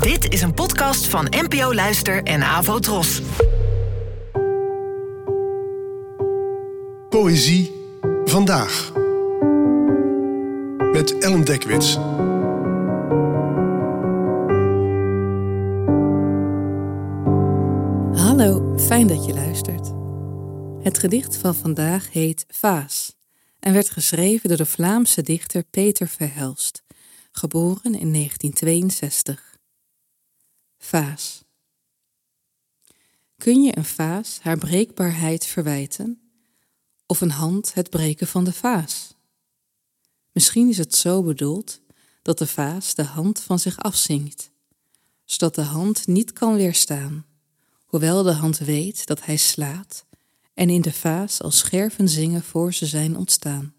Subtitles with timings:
[0.00, 3.22] Dit is een podcast van NPO Luister en Avo Tros.
[7.08, 7.72] Poëzie
[8.24, 8.92] vandaag.
[10.92, 11.94] Met Ellen Dekwits.
[18.24, 19.92] Hallo, fijn dat je luistert.
[20.82, 23.16] Het gedicht van vandaag heet Vaas
[23.60, 26.82] en werd geschreven door de Vlaamse dichter Peter Verhelst,
[27.32, 29.51] geboren in 1962.
[30.92, 31.44] Vaas.
[33.36, 36.20] Kun je een vaas haar breekbaarheid verwijten?
[37.06, 39.14] Of een hand het breken van de vaas?
[40.32, 41.80] Misschien is het zo bedoeld
[42.22, 44.50] dat de vaas de hand van zich afzinkt,
[45.24, 47.26] zodat de hand niet kan weerstaan,
[47.86, 50.06] hoewel de hand weet dat hij slaat
[50.54, 53.74] en in de vaas als scherven zingen voor ze zijn ontstaan.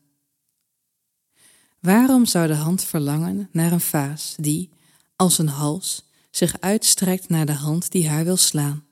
[1.80, 4.70] Waarom zou de hand verlangen naar een vaas die,
[5.16, 8.86] als een hals, zich uitstrekt naar de hand die haar wil slaan?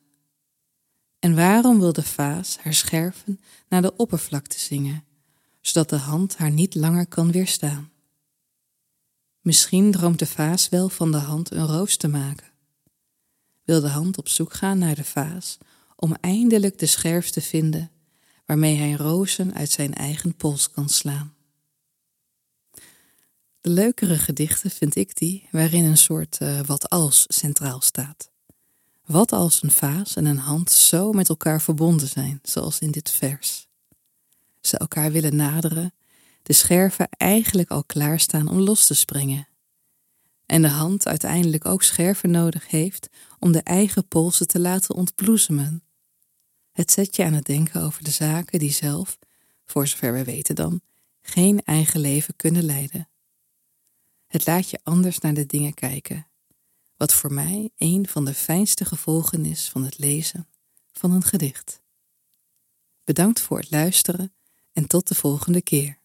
[1.20, 5.04] En waarom wil de vaas haar scherven naar de oppervlakte zingen,
[5.62, 7.92] zodat de hand haar niet langer kan weerstaan?
[9.42, 12.52] Misschien droomt de vaas wel van de hand een roos te maken.
[13.64, 15.58] Wil de hand op zoek gaan naar de vaas
[15.96, 17.92] om eindelijk de scherf te vinden
[18.46, 21.34] waarmee hij rozen uit zijn eigen pols kan slaan.
[23.74, 28.32] Leukere gedichten vind ik die waarin een soort uh, wat als centraal staat.
[29.06, 33.12] Wat als een vaas en een hand zo met elkaar verbonden zijn, zoals in dit
[33.12, 33.68] vers.
[34.62, 35.94] Ze elkaar willen naderen,
[36.44, 39.48] de scherven eigenlijk al klaarstaan om los te springen.
[40.46, 45.84] En de hand uiteindelijk ook scherven nodig heeft om de eigen polsen te laten ontbloesemen.
[46.72, 49.18] Het zet je aan het denken over de zaken die zelf,
[49.66, 50.82] voor zover we weten dan,
[51.22, 53.10] geen eigen leven kunnen leiden.
[54.32, 56.28] Het laat je anders naar de dingen kijken,
[56.98, 60.48] wat voor mij een van de fijnste gevolgen is van het lezen
[60.92, 61.82] van een gedicht.
[63.04, 64.34] Bedankt voor het luisteren
[64.74, 65.98] en tot de volgende keer.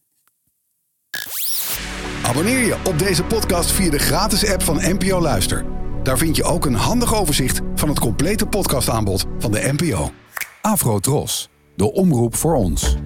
[2.23, 5.65] Abonneer je op deze podcast via de gratis app van NPO Luister.
[6.03, 10.13] Daar vind je ook een handig overzicht van het complete podcastaanbod van de NPO.
[10.61, 12.97] Afro Tros, de omroep voor ons.